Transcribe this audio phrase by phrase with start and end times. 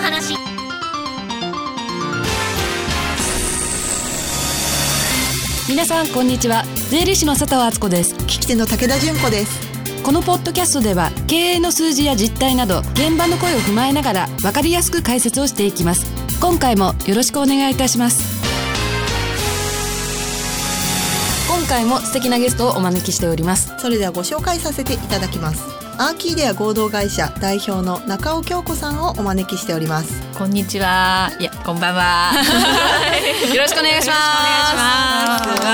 [0.00, 0.36] の話。
[5.68, 6.64] 皆さんこんにちは。
[6.90, 8.14] 税理士の佐藤敦子です。
[8.14, 9.68] 聞き手の武田純子です。
[10.02, 16.06] このポッドキャストでは経営の数字や実態など現場の声を踏まえながら分かりやすく解説をしていきます。
[16.40, 18.38] 今回もよろしくお願いいたします。
[21.48, 23.74] 今回も素敵なゲストをお招きしております。
[23.78, 31.30] それではご紹介させていただきますアーキーデア合同会社代表の中尾京子さんをお招きしておりますこんにちは。
[31.40, 32.32] いや、こんばんは。
[33.52, 35.70] よろしくお願いしますよろしくお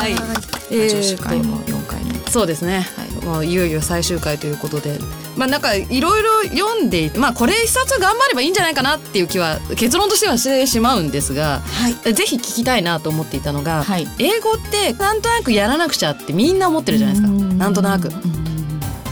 [0.00, 0.74] 願いします。
[0.74, 2.14] えーと女子会も四回目。
[2.28, 2.84] そうですね、
[3.24, 4.98] まあ、いよいよ最終回ということで
[5.36, 18.10] まあなんかいろいろ読んでいてまあこれ一冊頑張ればいいんじゃないかなっていう気は結論としてはしてしまうんですがはいぜひ聞きたいなと思っていたのが、はい英語ってなんとなくやらなくちゃってみんな思ってるじゃないですかなんとなく。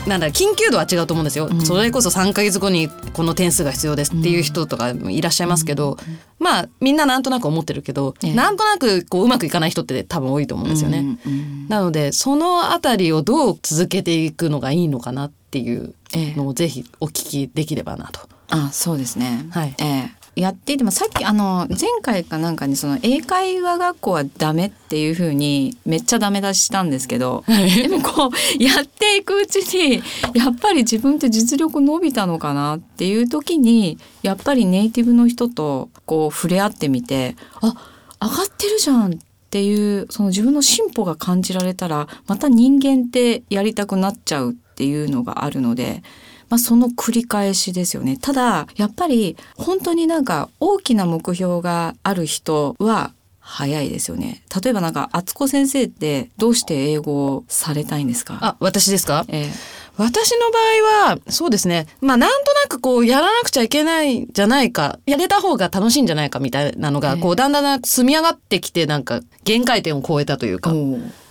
[0.06, 5.96] なんだ緊急度は違うと思うんですよ、それこそ3ヶ月後にこの点数が必要ですっていう人とかいらっしゃいますけど、
[6.38, 8.34] まあみんななんとなく思ってるけど、ええ。
[8.34, 10.98] なんとなくこううまくいかない人って多分多いと思うんですよね。
[10.98, 11.68] うんうん。
[11.68, 18.20] なのでそのあたりをどう続けていくのがいいのかなっていうのをぜひお聞きできればなと。
[18.50, 19.46] あ、そうですね。
[19.50, 19.74] はい。
[19.78, 30.02] ええやっていてもさっきあの前回かなんかにその英会話学校はダメっていう風にめっちゃダメ出ししたんですけど、でもこうやっていくうちに
[30.34, 37.74] やっぱり自分って実力伸びたのかなっていう時にやっぱりネイティブの人とこう触れ合ってみてあ
[38.20, 39.16] 上がってるじゃんっ
[39.50, 46.02] ていうその自分の進歩が感じられたらまた人間ってやりたくなっちゃうっていうのがあるので。
[46.50, 48.16] まあ、その繰り返しですよね。
[48.16, 54.42] ただやっぱり本当になんか大きな目標がある人は早いですよね。
[54.62, 58.38] 例えばなんか敦子先生ってどうして英語をされたいんですか？
[58.40, 59.24] あ私ですか？
[59.28, 59.50] え
[59.96, 61.86] 私の場合はそうですね。
[62.00, 64.98] まあなんとなくこうやらなくちゃいけないんじゃないか。
[65.06, 67.20] やれた方が楽しいんじゃないかみたいなのが、ええ。
[67.20, 70.72] こうだんだん積み上がってきてなんか限界点を超えたというえか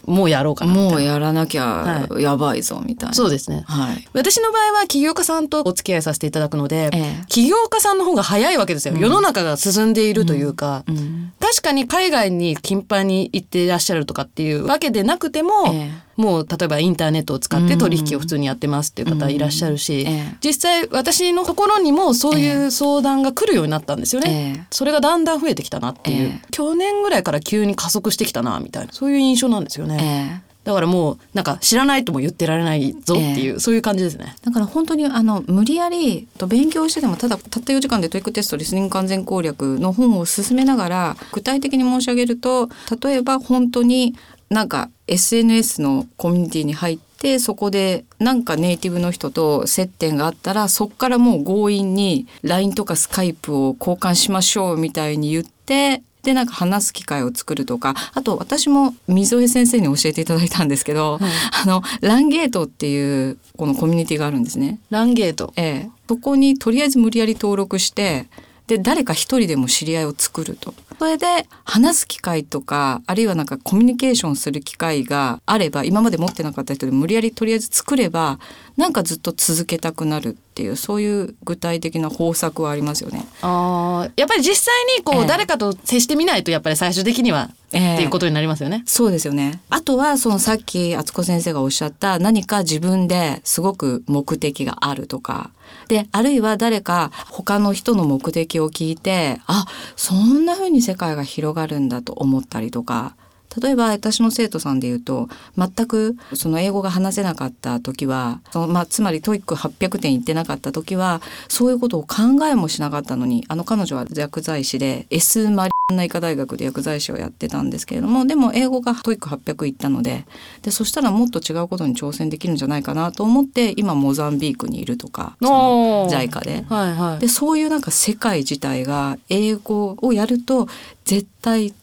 [0.05, 3.63] もうやろうかなもうやらなきゃはやばいぞみたいな、そうですね。
[3.67, 4.07] はい。
[4.13, 7.25] 私の場合は起業家さんとお付き合いさせていただくので、ええ。
[7.27, 20.37] 起業家さんの方が早いわけですよ、世の中が進んでいるというか、うん確かに海外に頻繁に行っていらっしゃるとかっていうわけでなくても、えもう例えばインターネットを使って取引を普通にやってますっていう方いらっしゃるし、ええ。
[20.43, 24.55] 実際私のところにもそういう相談が来るようになったんですよね。
[24.57, 24.67] ええ。
[24.71, 26.47] それがだんだん増えてきたなっていう、ええ。
[26.49, 28.93] 去年ぐらいから急に加速してきたなみたいな。
[28.93, 30.43] そういう印象なんですよえね。
[30.65, 34.35] えだからもうなんか知らないとも言ってられないぞっていう、そういう感じですね。
[34.43, 42.69] だから本当にあの無理やりと勉強してでもただたった4時間で TOEIC テストリスニング完全攻略の本を進めながら具体的に申し上げると
[43.01, 44.15] 例えば本当に
[44.49, 64.79] なんか SNS のコミュニティに入ってそこでなんかネイティブの人と接点があったらそこからもう強引に LINE とかスカイプを交換しましょうみたいに言ってでなんか話す機会を作るとかあと私も溝江先生に教えていただいたんですけど、あの Lang-8 っていうこのコミュニティがあるんですね。
[64.89, 65.53] Lang-8。
[65.57, 68.27] ええ、そこにとりあえず無理やり登録して
[68.67, 70.73] で誰か一人でも知り合いを作ると。
[70.97, 78.39] それで話す機会とかあるいはなんかコミュニケーションする機会があれば今まで持ってなかった人で無理やりとりあえず作れば
[78.75, 83.25] なんかずっと続けたくなるっていうそういう具体的な方策はありますよね。
[83.41, 88.83] あーやっぱり実際にこう、ええ誰かと接してみないとやっぱり最終的には、ええっていうことになりますよね。
[88.85, 89.61] そうですよね。
[89.69, 95.51] あとはそのさっき敦子先生がおっしゃった何か自分ですごく目的があるとか
[95.87, 103.15] であるいは誰か他の人の目的を聞いてあそんな風に世界が広がるんだと思ったりとか。
[103.61, 120.25] 例えば私の生徒さんで言うと全くその英語が話せなかった時はその、まあ、つまり TOEIC 800点いってなかった時はそういうことを考えもしなかったのにあの彼女は薬剤師で S マリアンナ医科大学で薬剤師をやってたんですけれどもでも英語が TOEIC 800いったので
[120.61, 126.09] でそしたらもっと違うことに挑戦できるんじゃないかなと思って今モザンビークにいるとかその
[126.41, 126.65] で。
[126.69, 127.19] はいはい。
[127.19, 130.67] でそういうなんか世界自体が英語をやると
[131.05, 131.73] 絶対違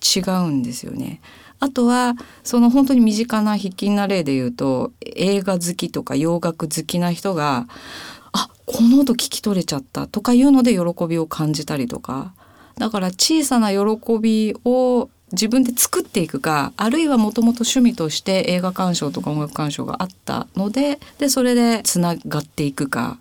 [0.47, 1.21] うんですよね。
[1.61, 7.69] あとはその本当に身近な筆記な例で言うと映画好きとか洋楽好きな人が
[8.33, 12.33] 「あこの音聞き取れちゃった」とかいうので喜びを感じたりとか。
[12.79, 23.19] だから小さな喜びを自分で作っていくかあるいはもともと趣味として映画鑑賞とか音楽鑑賞があったのででそれでつながっていくか。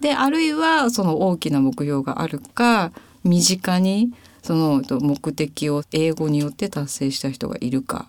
[0.00, 2.92] であるいはその大きな目標があるか
[3.24, 4.12] 身近に
[4.42, 8.06] その目的を英語によって達成した人がいるか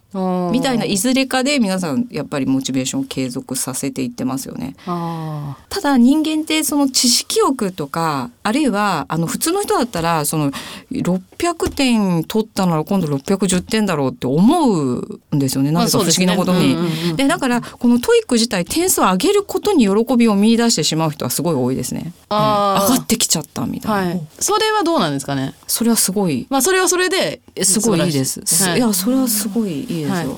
[0.52, 4.76] みみたいないずれかで皆さんやっぱりモチベーションを継続させていってますよね。
[4.86, 10.52] あただ人間ってその知識欲とかあるいはあの普通の人だったらその
[10.92, 15.72] 600点取ったなら今度610点だろうって思うんですよね。
[15.72, 16.78] なぜか不思議なことに。
[17.16, 22.14] でだからこの TOEIC 自体点数を上げることに喜びを見出してしまう人はすごい多いですね。
[22.30, 22.38] うん。
[22.38, 24.22] 上がってきちゃったみたいな、はい。
[24.40, 25.56] それはどうなんですかね？
[25.66, 28.42] それはすごいまあそれはそれですごいいいです。
[28.64, 28.78] はい。
[28.78, 30.12] い、やそれはすごいいいですよ。
[30.12, 30.30] はい。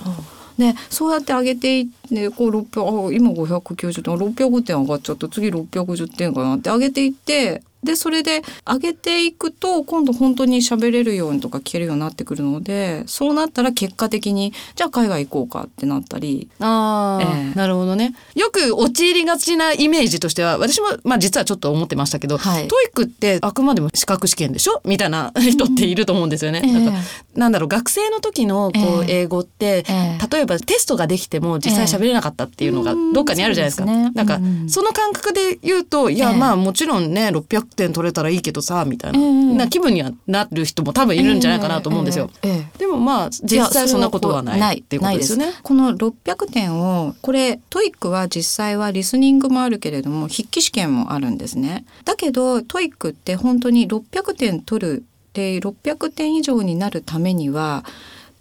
[0.57, 5.27] でそうやって上げていってこう600あ今590点600点上がっちゃった。
[5.27, 16.50] 次610点かなって上げていってでそれで上げていくと今度本当に喋れるようにとか聞けるようになってくるのでそうなったら結果的にじゃあ海外行こうかってなったり。
[16.59, 17.57] ああ、ええ。
[17.57, 18.15] なるほどね。
[18.35, 22.68] よく陥りがちなイメージとしては私もまあ実はちょっと思ってましたけど、はい。
[22.68, 26.62] TOEIC ってあくまでも資格試験でしょみたいな人っていると思うんですよね。
[26.63, 26.71] ええ。
[26.71, 27.00] なんか
[27.36, 29.19] なんだろう学生の時のこうええ。
[29.21, 30.27] 英語って、ええ。
[30.29, 33.13] 例えばテストができても実際喋れなかったっていうのがうん。
[33.13, 33.83] どっかにあるじゃないですか。
[33.83, 34.12] すね。
[34.13, 36.38] なんかうんその感覚で言うといや、ええ。
[36.38, 42.30] まあもちろんね600点取れたらいいけどさみたいな,、ええな気分にはなる人も多分いるんじゃないかなと思うんですよ。
[42.42, 45.52] ええええでもまあ実際そんなことはないっていうことですよね。
[45.62, 51.86] この600点をこれ TOEIC は実際はリスニングもあるけれども筆記試験もあるんですね。
[52.06, 55.04] だけど TOEIC って本当に600点取る
[55.34, 57.84] で600点以上になるためには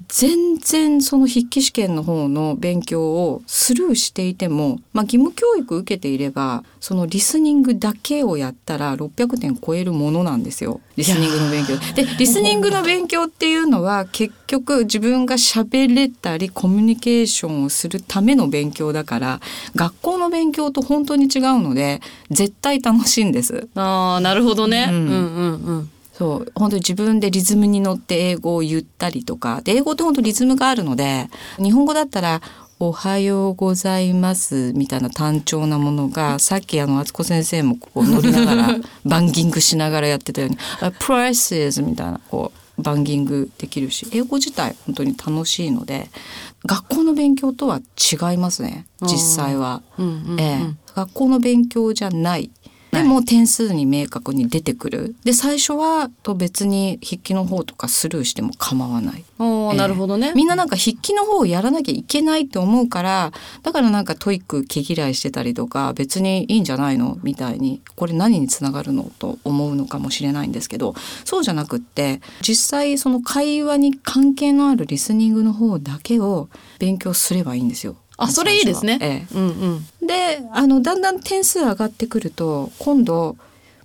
[0.08, 11.76] 全然その筆記試験の方の勉強をスルーしていても、まあ、義務教育受けていればそのリスニングだけをやったら600点超えるものなんですよリスニングの勉強。
[11.94, 19.40] でリスニングの勉強っていうのは結局自分が喋れたりコミュニケーションをするための勉強だから
[19.75, 22.00] 学校の勉強と本当に違うので
[22.31, 23.69] 絶対楽しいんです。
[23.75, 24.88] ああなるほどね。
[24.90, 25.90] ううんんうんうん。
[26.22, 31.28] そう本当に自分でリズムに乗って英語を言ったりとかで英語って本当リズムがあるので
[31.58, 32.40] 日本語だったら
[32.78, 40.58] 「おはようございます」みたいな単調なものが さっきあの敦子先生もこう乗りながらバンギングしながらやってたように
[41.00, 46.08] 「プライス」みたいなこうバンギングできるし英語自体本当に楽しいので
[46.64, 49.82] 学校の勉強とは違いますね実際は。
[49.98, 52.52] うんうんうんええ、学校の勉強じゃない。
[52.92, 55.16] でも点数に明確に出てくる。
[55.24, 59.24] で最初はと別に筆記の方とかスルーしても構わない。
[59.38, 60.34] おーええなるほどね。
[60.36, 77.96] みんななんか筆記の方をやらなきゃいけないって思うからだからなんか TOEIC 毛嫌いしてたりとか別にいいんじゃないのみたいにこれ何につながるのと思うのかもしれないんですけどそうじゃなくって実際その会話に関係のあるリスニングの方だけを勉強すればいいんですよ。
[78.22, 78.98] あそれいいですね。
[79.00, 80.06] ええうんうん。
[80.06, 83.36] であのだんだん点数上がってくると今度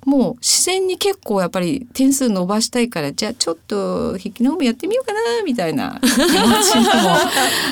[0.08, 6.86] もう自然に結構やっぱり点数伸ばしたいからじゃあちょっと筆記の方もやってみようかなみたいな気持ちに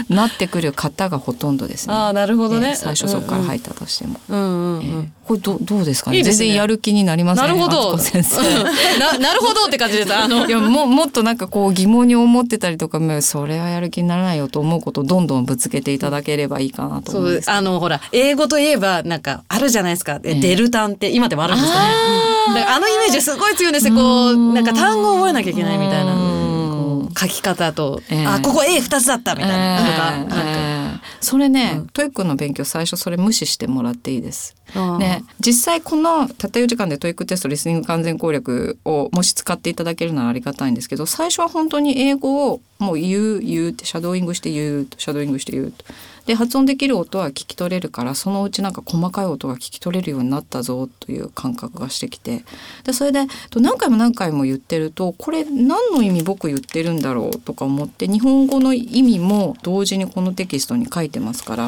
[0.10, 1.94] もなってくる方がほとんどですね。
[1.96, 2.68] ああなるほどね。
[2.68, 4.20] ええ最初そこから入ったとしても。
[4.28, 4.84] うんうんうん。
[4.84, 6.18] ええこれどどうですかね？
[6.18, 7.98] ね全然やる気になりますねなるほど。
[7.98, 8.42] 先生。
[9.00, 10.14] ななるほどって感じです。
[10.14, 20.20] あのいやももっとなんかこう疑問に思ってたりとかそれはやる気にならないよと思うことをどんどんぶつけていただければいいかなとそ思うんですあのほら英語といえばなんかあるじゃないですか。
[20.24, 22.64] えでる単って今でもあるんですかね。
[22.68, 23.96] あのイメージすごい強いんですよ。
[23.96, 26.55] こうなんか単語を覚えなきゃいけないみたいな。
[27.18, 28.26] 書き方と、ええ。
[28.26, 29.78] あここ A 二つだったみたいな。
[29.78, 30.12] とか。
[30.12, 30.18] ええ。
[30.18, 31.00] なんかええ。
[31.22, 31.88] それね、うん。
[31.88, 34.56] TOEIC の勉強最初それ無視してもらっていいです。
[35.00, 45.86] ね、実際このたった4時間で TOEIC テストリスニング完全攻略をもし使っていただけるならありがたいんですけど最初は本当に英語をもう言う言うってシャドーイングして言うとシャドーイングして言うと。
[46.26, 52.44] で発音できる音は聞き取れるからそのうちなんか細かい音が聞き取れるようになったぞという感覚がしてきて。
[52.84, 61.68] でそれでと何回も何回も言ってるとこれ何の意味僕言ってるんだだろうとか思って日本語の意味も同時にこのテキストに書いてますから。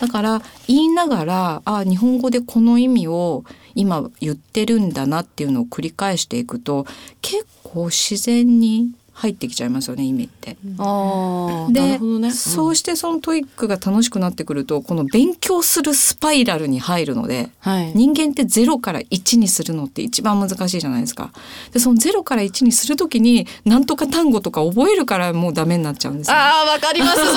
[0.00, 3.44] だから言いながらああ日本語でこの意味を
[3.76, 6.86] 今言ってるんだなっていうのを繰り返していくと
[7.20, 10.56] 結構自然に入ってきちゃいますよね意味って。
[10.78, 12.30] あでね。
[12.32, 17.92] そうしてその TOEIC が楽しくなってくるとこの勉強するスパイラルに入るのではい。
[17.94, 21.30] 人間って0から1にするのって一番難しいじゃないですか。
[21.72, 26.36] でその0から1にする時に何とか単語とか覚えるからもうダメになっちゃうんですよ。
[26.36, 27.30] ああわかりますそれ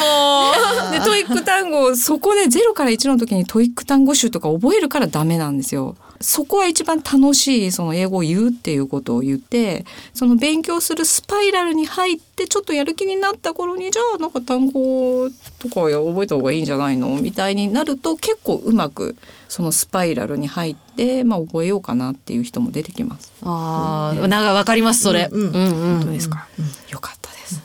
[0.00, 0.50] も
[0.90, 0.92] う。
[0.92, 5.96] で TOEIC 単語そこで0から1の時に TOEIC 単語集とか覚えるからダメなんですよ。
[6.22, 19.16] そこは一番楽しいその英語を言うっていうことを言ってその勉強するスパイラルに入ってちょっとやる気になった頃にじゃあなんか単語とか覚えた方がいいんじゃないのみたいになると結構うまく
[19.48, 23.32] そのスパイラルに入って、まあ、覚えようかなっていう人も出てきます。
[23.42, 25.28] ああ、なんかわかりますそれ。
[25.30, 26.48] うんうんうん本当ですか、
[26.90, 27.21] よかった。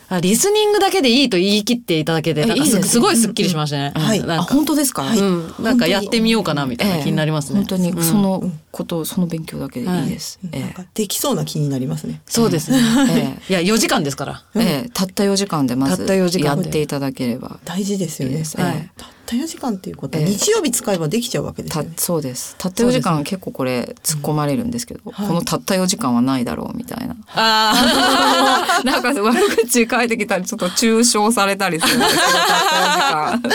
[0.08, 3.92] あリスニングだけでいいと言い切っていただけて、なんすごいすっきりしましたね。
[3.94, 4.22] うんはい。
[4.26, 7.60] あ本当ですか、うん、なんかやってみようかなみたいな気になりますね。
[7.60, 7.90] 本当に。
[7.90, 8.02] うん。
[8.02, 10.38] そのこと、その勉強だけでいいです。
[10.52, 12.20] えなんかできそうな気になりますね。
[12.26, 12.78] そうですね。
[13.10, 13.52] ええ。
[13.62, 14.42] いや4時間ですから。
[14.54, 14.62] ええ。
[14.86, 17.58] えたった4時間でまずたった4時やっていただければ。
[17.64, 18.42] 大事ですよね。
[18.56, 20.30] はいえたった4時間っていうことはええ。
[20.30, 21.94] 日曜日使えばできちゃうわけですたよね。
[21.98, 22.56] そうです。
[22.56, 25.28] たった4時間結構これ突っ込まれるんですけど、はい。
[25.28, 27.14] このたった4時間はないだろうみたいな。
[27.34, 33.52] あ なんか悪口書いてきたりちょっと抽象されたりするんですけどたった4時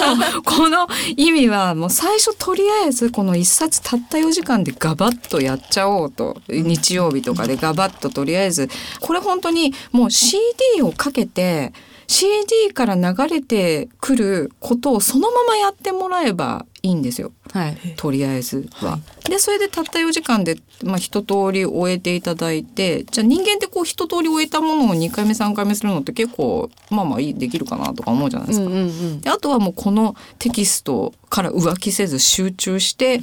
[0.00, 0.18] 間。
[0.18, 8.68] でもこの意味はもう最初とりあえずこの一冊たった4時間でガバッとやっちゃおうと日曜日とかでガバッととりあえず
[9.00, 10.42] これ本当にもう CD
[10.82, 11.72] をかけて
[12.06, 17.32] CD から流れてくることをそのままやってもらえばいいんですよ。
[17.52, 17.58] あ。
[17.58, 17.76] はい。
[17.96, 18.98] とりあえずは。
[19.24, 29.32] でそれでたった4時間で、まあ、一通り終えていただいてじゃあ人間ってこう一通り終えたものを2回目3回目するのって結構まあまあいいできるかなとか思うじゃないですか。
[29.32, 33.20] あとはもうこのテキストから浮気せず集中して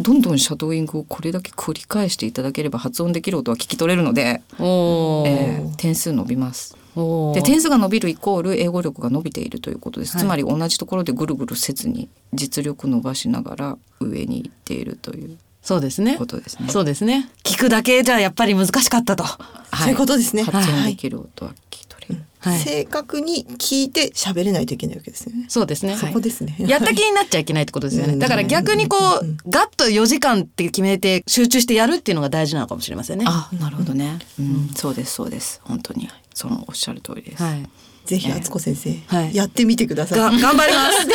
[0.00, 6.76] どんどんシャドーイングをこれだけ繰り返していただければ発音できる音は聞き取れるので、えー点数伸びます。
[7.34, 16.26] で点数が伸びるイコール英語力が伸びているということです、はいつまり同じところでぐるぐるせずに実力伸ばしながら上に行っているというそうですねこ。
[16.26, 16.68] とですね。
[16.68, 17.30] そうですね。
[17.44, 19.24] 聞くだけじゃやっぱり難しかったと。
[19.24, 20.42] そういうことですね。
[20.42, 21.52] 発音はいできる音は。
[22.42, 25.44] 正確に聞いて喋れないといけないわけですよね。
[25.48, 25.96] そうですね。
[25.96, 26.56] そこですね。
[26.58, 28.14] やった気になっちゃいけないってことですよね。
[28.14, 33.24] うんだから逆にこう、ガッと4時間って決めて集中してやるっていうのが大事なのかもしれませんね。
[33.28, 34.18] あ、なるほどね。
[34.38, 35.60] うん、そうですそうです。
[35.64, 37.42] 本当にそのおっしゃる通りです。
[37.42, 37.68] はい。
[38.06, 40.18] ぜひ敦子先生、はいやってみてください。
[40.18, 41.06] が頑張ります。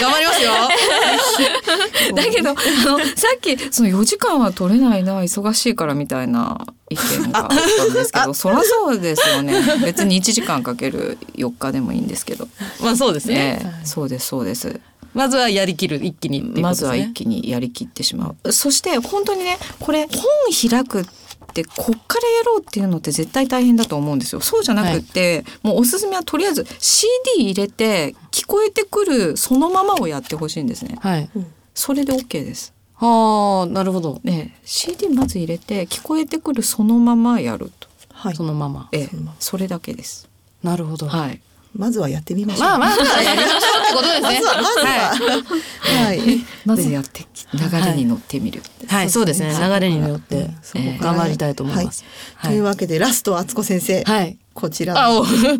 [0.00, 0.52] 頑張りますよ。
[2.14, 12.48] だけどあのさっきその4時間は取れないな忙しいからみたいな意見があったんですけど そりゃそうですよね別に1時間かける4日でもいいんですけど、
[12.80, 13.60] まあそうですね。
[13.62, 14.80] ええそうですそうです
[15.14, 16.74] まずはやりきる一気にっていうことま。
[16.74, 21.25] ずは一気にやりきってしまうそして本当にねこれ本開くって
[21.64, 31.30] こっからやろうっていうのって絶対大変だと思うんですよそうじゃなくって、もうおすすめはとりあえず CD 入れて聞こえてくるそのままをやってほしいんですねはい。
[31.74, 34.20] それで OK ですはあ、なるほど。
[34.24, 38.42] ね、CD まず入れて聞こえてくるそのままやると、はいそ。
[38.42, 38.88] のまま。
[38.92, 40.28] ええそのままそれだけです。
[40.62, 41.06] なるほど。
[41.06, 41.40] はい。
[41.76, 42.68] まずはやってみましょう。
[42.68, 44.22] まあまあまあやりましょうってことですね。
[44.22, 46.20] まずは、まずは、はい。
[46.64, 48.62] まずやってき流れに乗ってみる。
[48.88, 49.54] はい、そうですね。
[49.58, 52.04] 流れに乗ってうんそこ頑張りたいと思います。
[52.42, 54.38] というわけでラスト敦子先生、はい。
[54.54, 54.94] こちら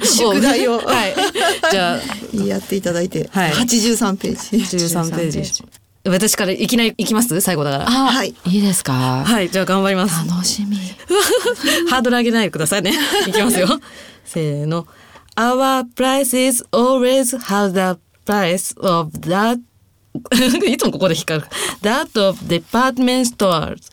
[0.03, 1.15] 宿題をはい。
[1.71, 4.65] じゃあ、やっていただいて、はい83ページ。
[4.87, 5.65] 13ページ。
[6.09, 7.41] 私からいきなりいきます？
[7.41, 7.85] 最後だから。
[7.89, 9.25] あ、はいいいですか？
[9.27, 10.27] はい、じゃあ頑張ります。
[10.29, 10.77] 楽しみ。
[11.91, 12.93] ハードル上げないでくださいね。
[13.27, 13.69] いきますよ。
[14.25, 14.87] せーの。
[15.37, 19.61] Our prices always have the price of that
[20.67, 21.47] いつもここで光る。
[21.83, 23.91] That of department stores.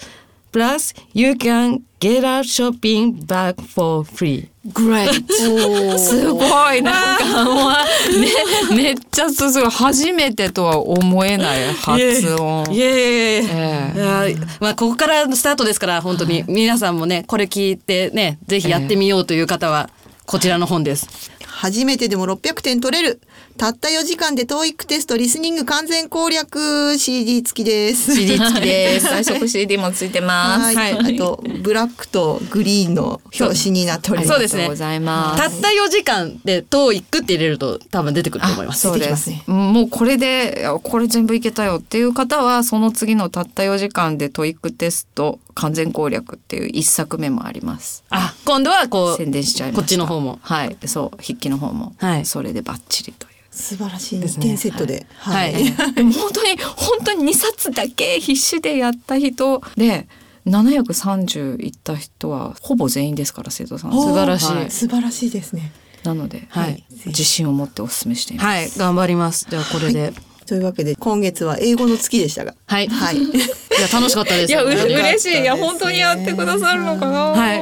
[0.54, 4.48] Plus, you can get a shopping bag for free.
[4.72, 5.26] Great。
[5.98, 8.30] すごいなんかね
[8.76, 12.72] めっちゃすごい初めてとは思えない発音。
[12.72, 12.86] イエーイ。
[12.86, 19.90] ええいやーまあここからスタートですから本当に皆さんもねこれ聞いてねぜひやってみようという方は
[20.26, 21.32] こちらの本です。
[21.54, 23.22] 初めてでも600点取れる。
[23.58, 28.16] たった4時間で TOEIC テストリスニング完全攻略 CD 付きです。
[28.16, 29.08] CD 付きです。
[29.08, 30.76] 最速 CD もついてます。
[30.76, 34.30] はい、はいあとブラックとグリーンの表紙になっております。
[34.30, 35.52] そうですねありがとうございます。
[35.52, 38.82] たった4時間で TOEIC って入れると多分出てくると思います。
[38.82, 39.32] そうです。
[39.48, 48.04] もうこれでこれ全部いけたよっていう方はその次のたった4時間で TOEIC テスト完全攻略っていう一作目もあります。
[48.10, 49.82] あ今度はこう宣伝しちゃいました。
[49.82, 50.40] こっちの方も。
[50.42, 53.33] はい、そう筆記の方も、はいそれでバッチリという。
[53.54, 54.46] 素晴らしい2ですね。
[54.48, 55.06] 点セットで。
[55.18, 55.54] はい。
[55.94, 60.08] でも本当に本当に2冊だけ必死でやった人で
[60.48, 63.92] 730いった人はほぼ全員ですから生徒さん。
[63.92, 64.56] 素晴らしい。
[64.56, 65.72] は素晴らしいですね。
[66.04, 66.84] なので、はい。
[67.06, 68.46] 自信を持ってお勧めしています。
[68.46, 68.70] はい。
[68.78, 69.48] 頑張ります。
[69.50, 70.14] じゃあこれで、
[70.46, 72.88] というわけで今月は英語の月でしたが、はい。
[72.88, 73.18] はい。
[73.24, 74.52] いや楽しかったです。
[74.52, 77.20] いや嬉しいいや本当にやってくださるのかな。
[77.32, 77.62] はい。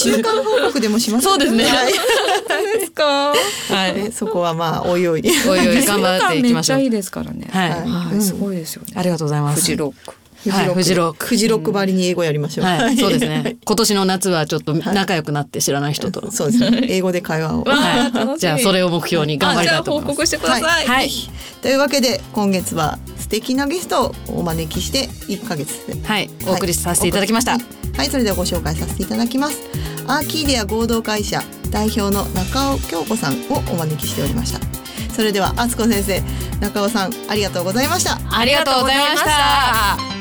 [0.00, 1.24] 中間報告でもします。
[1.24, 1.92] そうですねはい。
[2.48, 3.32] 何ですか。
[3.32, 3.94] はい。
[3.94, 5.22] ねそこはまあおいおい。
[5.48, 6.86] おいおい頑張っていきましょう めっちゃい。
[6.86, 7.48] いですからね。
[7.50, 7.70] はい。
[7.70, 8.92] はいはい、すごいですよね。
[8.96, 9.60] ありがとうございます。
[9.60, 10.21] フジロック。
[10.50, 12.66] はいフジロックフジロックばりに英語やりましょう。
[12.66, 13.56] はい、 そうですね。
[13.64, 16.30] 今年の夏はちょっと仲良くなって知らない人と。
[16.32, 16.86] そうですね。
[16.88, 17.64] 英語で会話を。
[17.64, 18.38] はい。
[18.40, 20.22] じゃあそれを目標に頑張りたいと思います。
[20.22, 20.86] あじゃあ報告してください。
[20.86, 21.10] はい。
[21.60, 27.58] というわけで今月は素敵なゲストをお招きして1ヶ月ではい、お送りさせていただきました。
[27.96, 29.58] はい、それではご紹介させていただきます。
[30.06, 34.60] アーキーデア合同会社代表の中尾京子さんをお招きしておりました。
[35.14, 36.22] それでは敦子先生、
[36.60, 38.18] 中尾さんありがとうございました。
[38.30, 40.11] ありがとうございました。